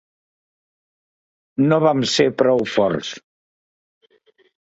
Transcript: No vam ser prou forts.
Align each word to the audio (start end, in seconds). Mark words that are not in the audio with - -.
No 1.65 1.77
vam 1.83 2.01
ser 2.13 2.25
prou 2.39 2.63
forts. 2.77 3.13